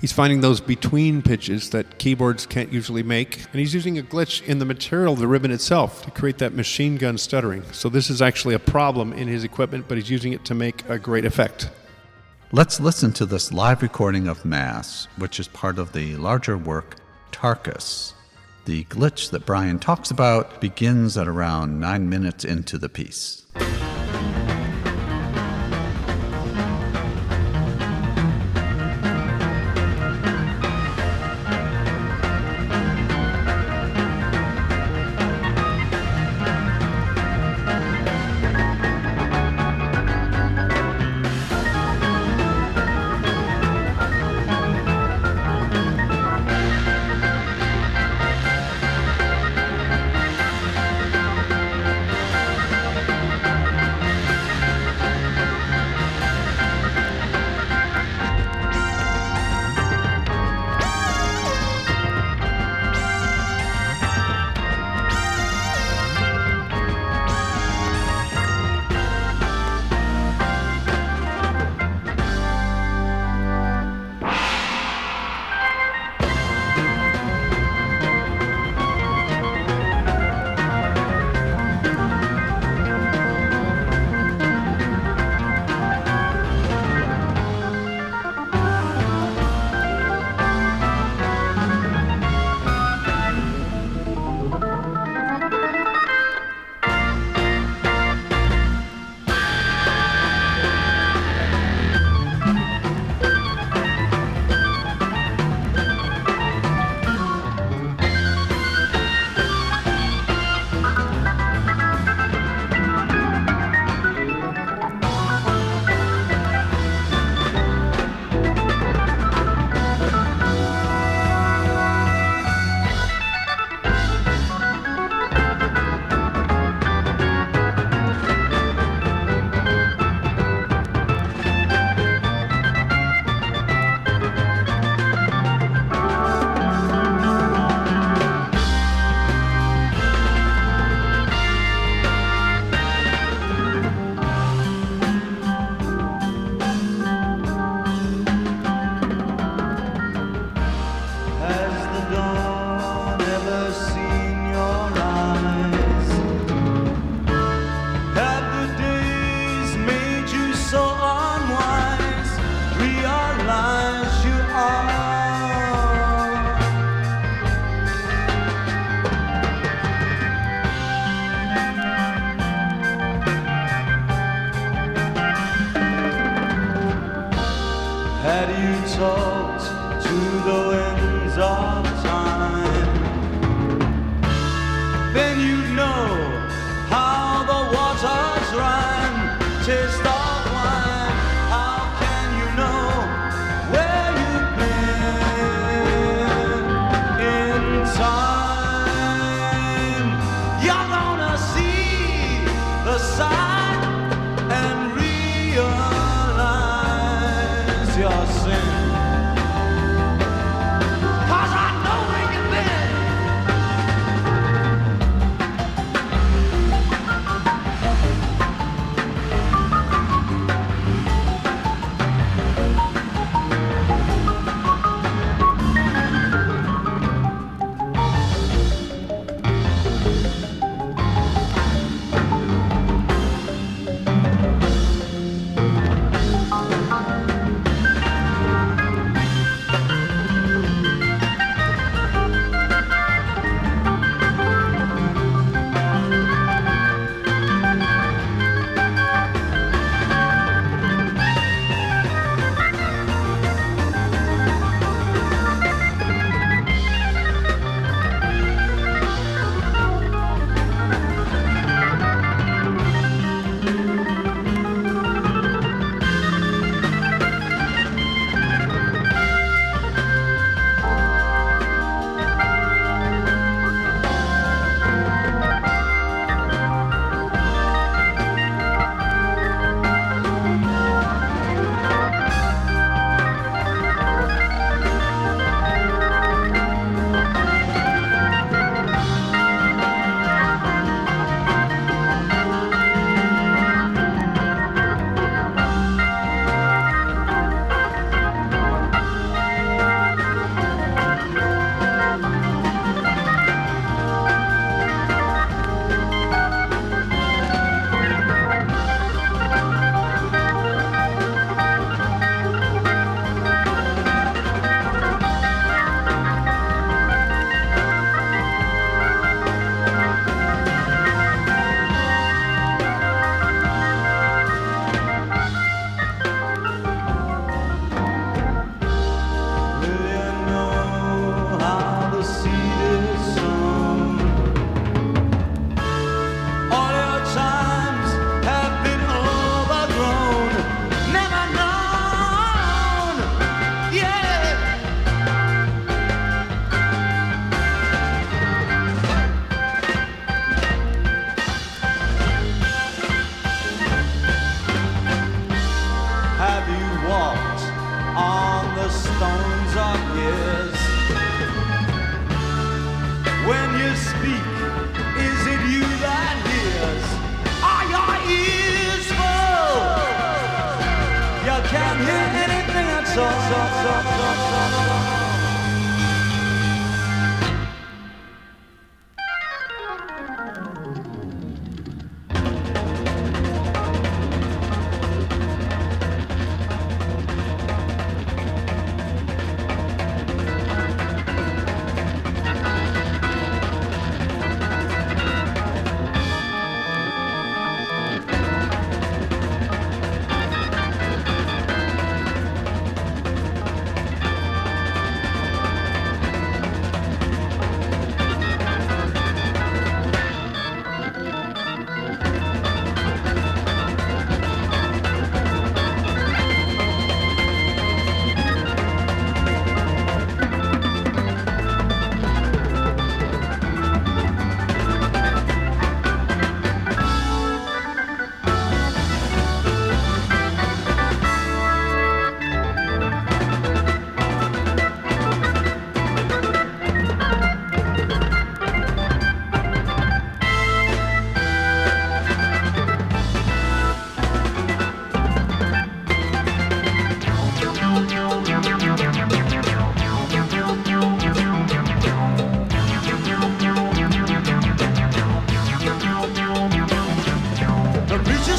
He's 0.00 0.12
finding 0.12 0.42
those 0.42 0.60
between 0.60 1.22
pitches 1.22 1.70
that 1.70 1.98
keyboards 1.98 2.44
can't 2.44 2.72
usually 2.72 3.02
make, 3.02 3.38
and 3.50 3.60
he's 3.60 3.72
using 3.72 3.98
a 3.98 4.02
glitch 4.02 4.46
in 4.46 4.58
the 4.58 4.64
material 4.66 5.14
of 5.14 5.18
the 5.18 5.26
ribbon 5.26 5.50
itself 5.50 6.04
to 6.04 6.10
create 6.10 6.38
that 6.38 6.52
machine 6.52 6.96
gun 6.96 7.16
stuttering. 7.16 7.62
So, 7.72 7.88
this 7.88 8.10
is 8.10 8.20
actually 8.20 8.54
a 8.54 8.58
problem 8.58 9.12
in 9.14 9.26
his 9.26 9.42
equipment, 9.42 9.86
but 9.88 9.96
he's 9.96 10.10
using 10.10 10.32
it 10.32 10.44
to 10.46 10.54
make 10.54 10.86
a 10.88 10.98
great 10.98 11.24
effect. 11.24 11.70
Let's 12.52 12.78
listen 12.78 13.12
to 13.14 13.26
this 13.26 13.52
live 13.52 13.82
recording 13.82 14.28
of 14.28 14.44
Mass, 14.44 15.08
which 15.16 15.40
is 15.40 15.48
part 15.48 15.78
of 15.78 15.92
the 15.92 16.14
larger 16.16 16.58
work 16.58 16.96
Tarkus. 17.32 18.12
The 18.66 18.84
glitch 18.84 19.30
that 19.30 19.46
Brian 19.46 19.78
talks 19.78 20.10
about 20.10 20.60
begins 20.60 21.16
at 21.16 21.26
around 21.26 21.80
nine 21.80 22.08
minutes 22.08 22.44
into 22.44 22.78
the 22.78 22.88
piece. 22.88 23.46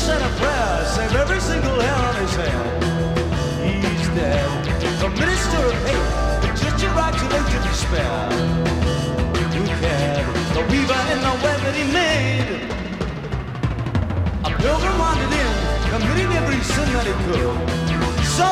said 0.07 0.21
a 0.21 0.31
prayer, 0.39 0.85
save 0.95 1.15
every 1.19 1.41
single 1.41 1.77
hair 1.83 1.99
on 2.07 2.15
his 2.23 2.33
head. 2.39 2.65
He's 3.59 4.07
dead. 4.15 4.47
A 5.03 5.09
minister 5.19 5.59
of 5.67 5.75
hate, 5.83 6.55
just 6.55 6.81
your 6.81 6.93
right 6.95 7.11
to 7.11 7.25
look 7.33 7.45
to 7.53 7.59
despair. 7.67 8.15
Who 9.51 9.63
cared? 9.83 10.23
The 10.55 10.63
weaver 10.71 11.01
in 11.13 11.19
the 11.27 11.33
web 11.43 11.59
that 11.65 11.75
he 11.79 11.85
made. 11.91 12.47
A 14.47 14.51
pilgrim 14.63 14.97
wandered 15.03 15.33
in, 15.43 15.53
committing 15.91 16.31
every 16.39 16.61
sin 16.63 16.87
that 16.95 17.05
he 17.11 17.15
could. 17.27 17.57
So 18.39 18.47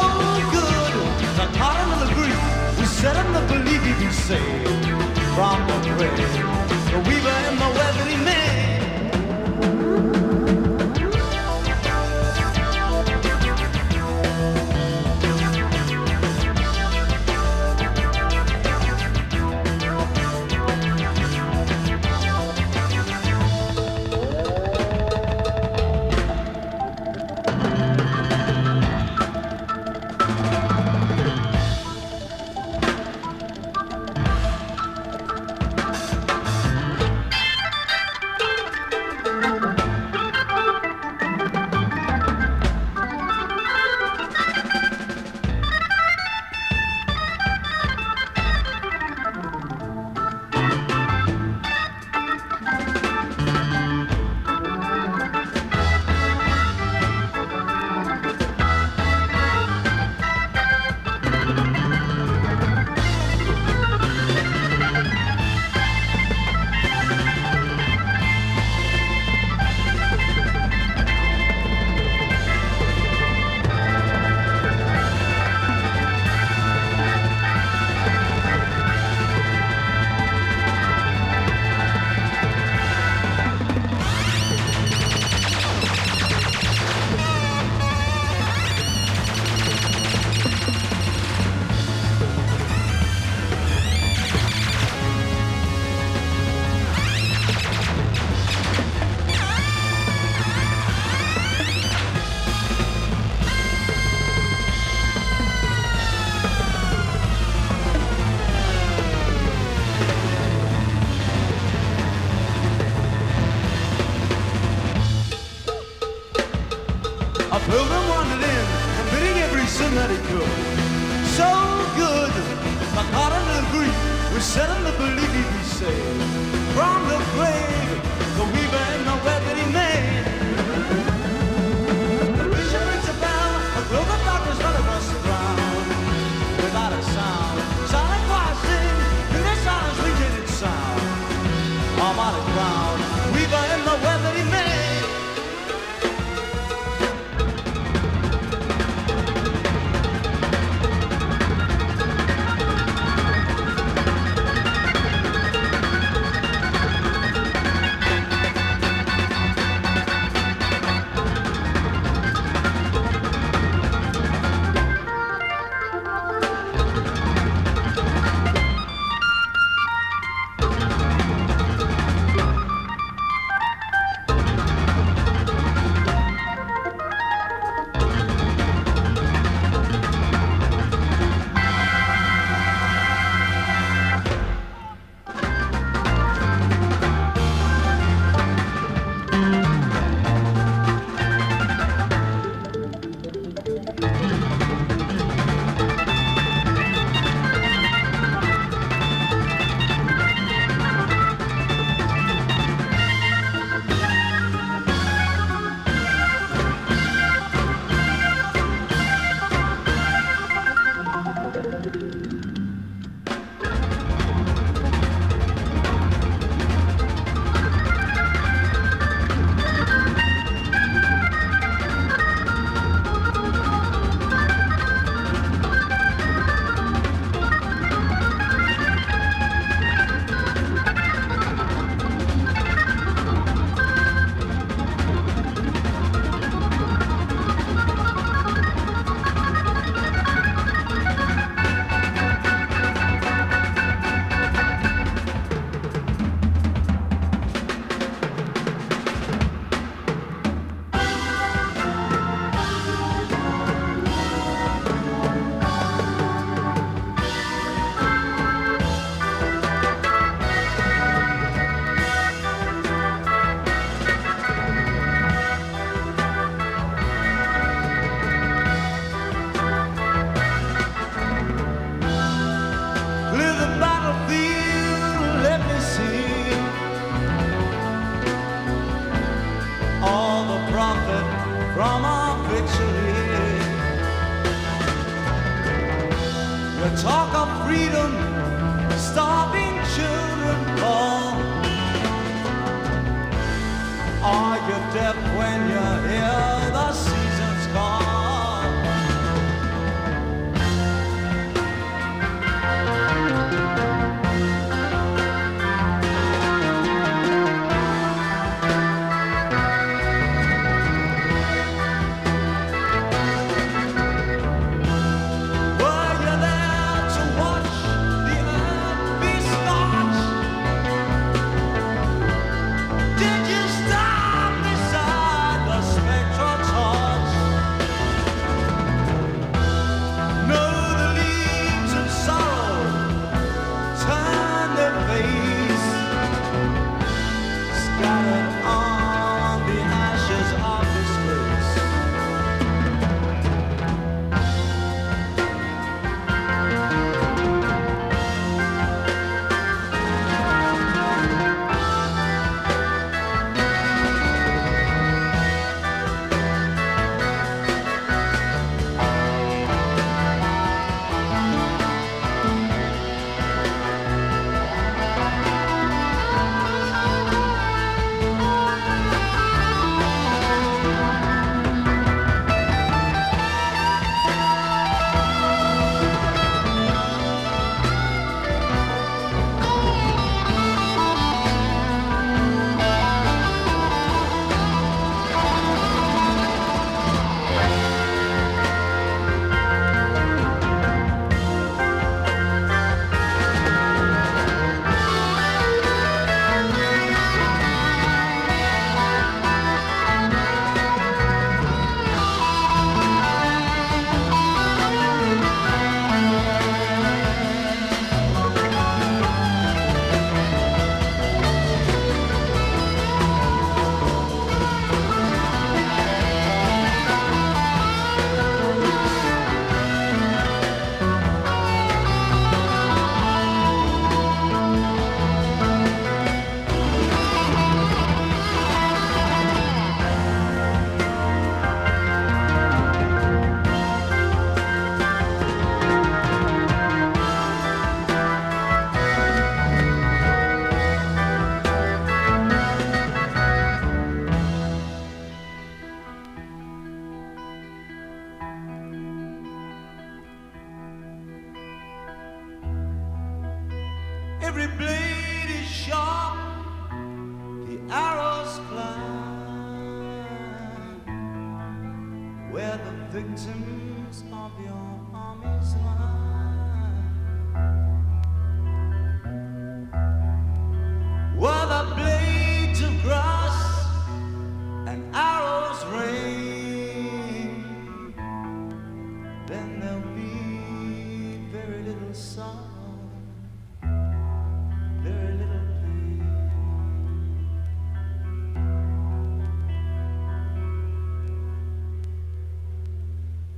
good, 0.51 0.93
the 1.39 1.47
pardon 1.55 1.87
of 1.95 1.99
the 2.03 2.11
grief, 2.19 2.41
we 2.79 2.85
set 2.99 3.15
him 3.15 3.31
to 3.31 3.41
believe 3.47 3.81
he'd 3.87 3.99
be 4.03 4.11
saved 4.11 4.87
from 5.35 5.57
the 5.71 5.79
grave. 5.95 6.35
The 6.91 6.99
weaver 7.07 7.37
in 7.47 7.55
the 7.63 7.69
web 7.79 7.94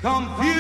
Confusion 0.08 0.57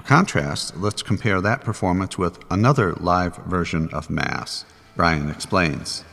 For 0.00 0.06
contrast, 0.06 0.78
let's 0.78 1.02
compare 1.02 1.42
that 1.42 1.60
performance 1.60 2.16
with 2.16 2.38
another 2.50 2.94
live 2.94 3.36
version 3.36 3.90
of 3.92 4.08
Mass. 4.08 4.64
Brian 4.96 5.28
explains. 5.28 6.04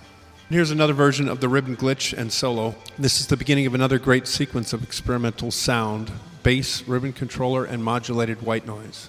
Here's 0.50 0.72
another 0.72 0.92
version 0.92 1.30
of 1.30 1.40
the 1.40 1.48
ribbon 1.48 1.78
glitch 1.78 2.12
and 2.12 2.30
solo. 2.30 2.76
This 3.00 3.22
is 3.22 3.28
the 3.28 3.38
beginning 3.38 3.66
of 3.66 3.74
another 3.74 3.98
great 3.98 4.28
sequence 4.28 4.74
of 4.74 4.84
experimental 4.84 5.52
sound 5.52 6.12
bass, 6.44 6.86
ribbon 6.86 7.14
controller, 7.14 7.64
and 7.64 7.82
modulated 7.82 8.42
white 8.42 8.68
noise. 8.68 9.08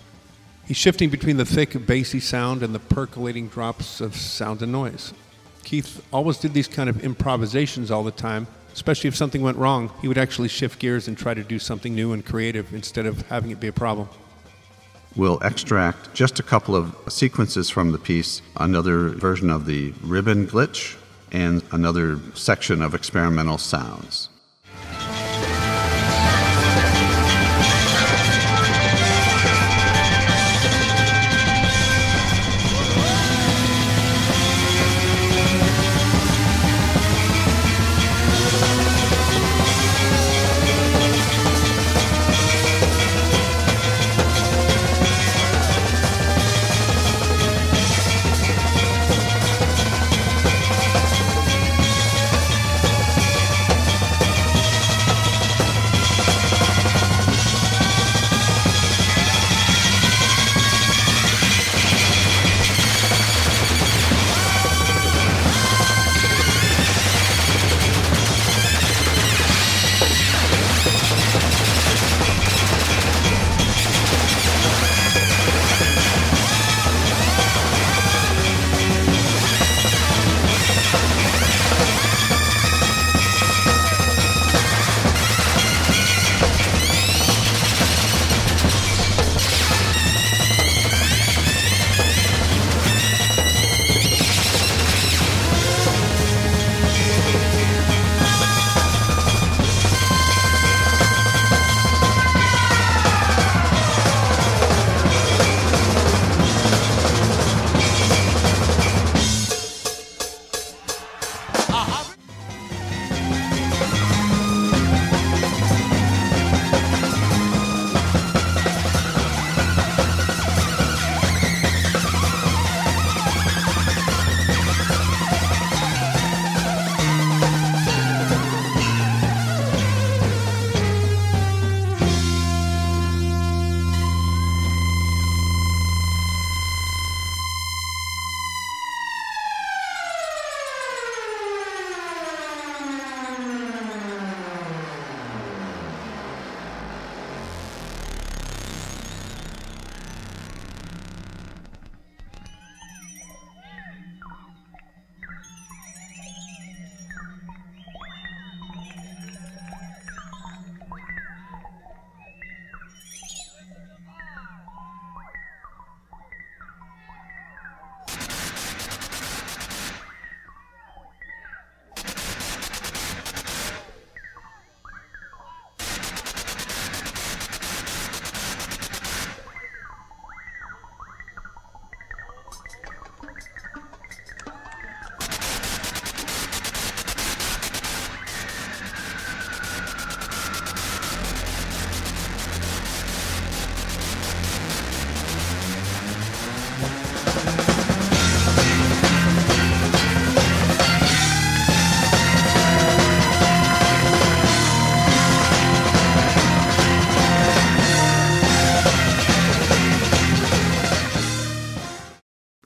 He's 0.65 0.77
shifting 0.77 1.11
between 1.11 1.39
the 1.39 1.45
thick, 1.45 1.85
bassy 1.85 2.21
sound 2.21 2.63
and 2.63 2.73
the 2.73 2.79
percolating 2.79 3.49
drops 3.49 4.01
of 4.01 4.15
sound 4.15 4.63
and 4.63 4.71
noise. 4.71 5.13
Keith 5.65 6.07
always 6.13 6.39
did 6.39 6.55
these 6.55 6.69
kind 6.69 6.89
of 6.89 7.03
improvisations 7.03 7.91
all 7.91 8.05
the 8.05 8.13
time, 8.13 8.47
especially 8.73 9.09
if 9.09 9.17
something 9.17 9.43
went 9.43 9.59
wrong. 9.59 9.91
He 10.01 10.07
would 10.07 10.19
actually 10.19 10.49
shift 10.49 10.79
gears 10.79 11.09
and 11.09 11.19
try 11.19 11.35
to 11.35 11.43
do 11.43 11.59
something 11.59 11.97
new 11.97 12.13
and 12.13 12.25
creative 12.25 12.73
instead 12.73 13.07
of 13.07 13.23
having 13.23 13.51
it 13.51 13.59
be 13.59 13.67
a 13.67 13.73
problem. 13.73 14.09
We'll 15.17 15.39
extract 15.41 16.15
just 16.15 16.39
a 16.39 16.43
couple 16.43 16.77
of 16.77 16.95
sequences 17.09 17.71
from 17.71 17.93
the 17.93 17.99
piece, 17.99 18.43
another 18.57 19.09
version 19.09 19.51
of 19.51 19.67
the 19.67 19.93
ribbon 20.03 20.47
glitch, 20.47 20.97
and 21.33 21.63
another 21.73 22.21
section 22.35 22.83
of 22.83 22.95
experimental 22.95 23.59
sounds. 23.59 24.29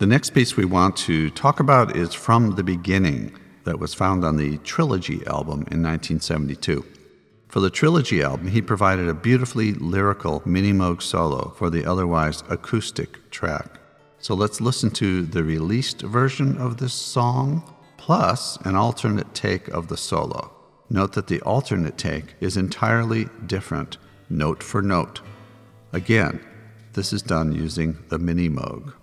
The 0.02 0.08
next 0.08 0.30
piece 0.30 0.56
we 0.56 0.64
want 0.64 0.96
to 0.96 1.30
talk 1.30 1.60
about 1.60 1.94
is 1.94 2.12
From 2.12 2.56
the 2.56 2.64
Beginning, 2.64 3.38
that 3.62 3.78
was 3.78 3.94
found 3.94 4.24
on 4.24 4.36
the 4.36 4.58
Trilogy 4.64 5.24
album 5.28 5.64
in 5.70 5.80
1972. 5.80 6.84
For 7.46 7.60
the 7.60 7.70
Trilogy 7.70 8.20
album, 8.20 8.48
he 8.48 8.60
provided 8.60 9.08
a 9.08 9.14
beautifully 9.14 9.74
lyrical 9.74 10.40
Minimoog 10.40 11.02
solo 11.02 11.50
for 11.56 11.70
the 11.70 11.84
otherwise 11.84 12.42
acoustic 12.48 13.30
track. 13.30 13.78
So 14.18 14.34
let's 14.34 14.60
listen 14.60 14.90
to 14.90 15.22
the 15.22 15.44
released 15.44 16.00
version 16.00 16.58
of 16.58 16.78
this 16.78 16.94
song, 16.94 17.62
plus 17.96 18.56
an 18.64 18.74
alternate 18.74 19.32
take 19.34 19.68
of 19.68 19.86
the 19.86 19.96
solo. 19.96 20.50
Note 20.90 21.12
that 21.12 21.28
the 21.28 21.40
alternate 21.42 21.96
take 21.96 22.34
is 22.40 22.56
entirely 22.56 23.28
different, 23.46 23.98
note 24.28 24.64
for 24.64 24.82
note. 24.82 25.20
Again, 25.92 26.44
this 26.94 27.12
is 27.12 27.22
done 27.22 27.52
using 27.52 27.98
the 28.08 28.18
Minimoog. 28.18 28.94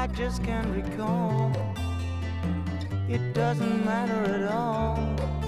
I 0.00 0.06
just 0.06 0.42
can't 0.42 0.66
recall. 0.74 1.52
It 3.06 3.34
doesn't 3.34 3.84
matter 3.84 4.34
at 4.34 4.50
all. 4.50 5.39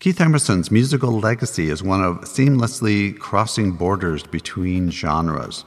Keith 0.00 0.20
Emerson's 0.20 0.70
musical 0.70 1.18
legacy 1.18 1.70
is 1.70 1.82
one 1.82 2.04
of 2.04 2.18
seamlessly 2.20 3.18
crossing 3.18 3.72
borders 3.72 4.22
between 4.22 4.92
genres. 4.92 5.64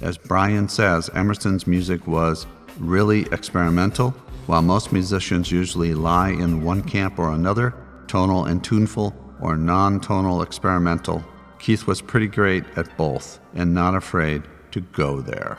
As 0.00 0.16
Brian 0.16 0.70
says, 0.70 1.10
Emerson's 1.10 1.66
music 1.66 2.06
was 2.06 2.46
really 2.78 3.26
experimental, 3.30 4.12
while 4.46 4.62
most 4.62 4.90
musicians 4.90 5.52
usually 5.52 5.92
lie 5.92 6.30
in 6.30 6.64
one 6.64 6.82
camp 6.82 7.18
or 7.18 7.32
another, 7.32 7.74
tonal 8.06 8.46
and 8.46 8.64
tuneful, 8.64 9.14
or 9.42 9.54
non 9.54 10.00
tonal 10.00 10.40
experimental. 10.40 11.22
Keith 11.58 11.86
was 11.86 12.00
pretty 12.00 12.28
great 12.28 12.64
at 12.76 12.96
both 12.96 13.38
and 13.52 13.74
not 13.74 13.94
afraid 13.94 14.44
to 14.70 14.80
go 14.80 15.20
there. 15.20 15.58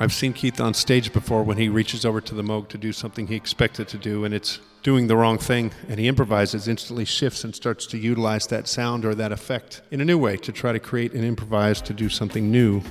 I've 0.00 0.12
seen 0.12 0.32
Keith 0.32 0.60
on 0.60 0.74
stage 0.74 1.12
before 1.12 1.44
when 1.44 1.56
he 1.56 1.68
reaches 1.68 2.04
over 2.04 2.20
to 2.20 2.34
the 2.34 2.42
Moog 2.42 2.68
to 2.68 2.78
do 2.78 2.92
something 2.92 3.28
he 3.28 3.36
expected 3.36 3.86
to 3.88 3.98
do, 3.98 4.24
and 4.24 4.34
it's 4.34 4.58
doing 4.82 5.06
the 5.06 5.16
wrong 5.16 5.38
thing, 5.38 5.70
and 5.88 6.00
he 6.00 6.08
improvises, 6.08 6.66
instantly 6.66 7.04
shifts, 7.04 7.44
and 7.44 7.54
starts 7.54 7.86
to 7.86 7.98
utilize 7.98 8.48
that 8.48 8.66
sound 8.66 9.04
or 9.04 9.14
that 9.14 9.30
effect 9.30 9.82
in 9.92 10.00
a 10.00 10.04
new 10.04 10.18
way 10.18 10.36
to 10.36 10.50
try 10.50 10.72
to 10.72 10.80
create 10.80 11.12
and 11.12 11.24
improvise 11.24 11.80
to 11.82 11.94
do 11.94 12.08
something 12.08 12.50
new. 12.50 12.82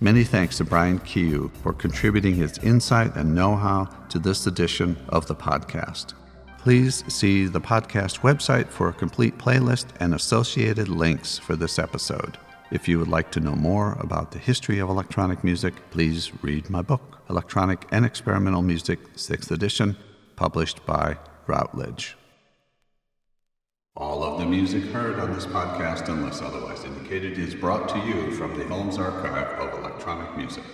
Many 0.00 0.24
thanks 0.24 0.58
to 0.58 0.64
Brian 0.64 0.98
Kehew 1.00 1.50
for 1.62 1.72
contributing 1.72 2.34
his 2.34 2.58
insight 2.58 3.14
and 3.14 3.34
know 3.34 3.56
how 3.56 3.84
to 4.10 4.18
this 4.18 4.46
edition 4.46 4.96
of 5.08 5.26
the 5.26 5.34
podcast. 5.36 6.14
Please 6.58 7.04
see 7.12 7.46
the 7.46 7.60
podcast 7.60 8.20
website 8.20 8.68
for 8.68 8.88
a 8.88 8.92
complete 8.92 9.38
playlist 9.38 9.86
and 10.00 10.14
associated 10.14 10.88
links 10.88 11.38
for 11.38 11.54
this 11.54 11.78
episode. 11.78 12.38
If 12.70 12.86
you 12.86 12.98
would 12.98 13.08
like 13.08 13.30
to 13.30 13.40
know 13.40 13.54
more 13.54 13.96
about 13.98 14.32
the 14.32 14.38
history 14.38 14.78
of 14.78 14.90
electronic 14.90 15.42
music, 15.42 15.72
please 15.90 16.30
read 16.42 16.68
my 16.68 16.82
book, 16.82 17.22
Electronic 17.30 17.86
and 17.90 18.04
Experimental 18.04 18.60
Music, 18.60 19.14
6th 19.14 19.50
edition, 19.50 19.96
published 20.36 20.84
by 20.84 21.16
Routledge. 21.46 22.18
All 23.96 24.22
of 24.22 24.38
the 24.38 24.44
music 24.44 24.84
heard 24.84 25.18
on 25.18 25.32
this 25.32 25.46
podcast, 25.46 26.10
unless 26.10 26.42
otherwise 26.42 26.84
indicated, 26.84 27.38
is 27.38 27.54
brought 27.54 27.88
to 27.88 27.98
you 28.00 28.32
from 28.32 28.58
the 28.58 28.66
Holmes 28.66 28.98
Archive 28.98 29.58
of 29.58 29.78
Electronic 29.78 30.36
Music, 30.36 30.64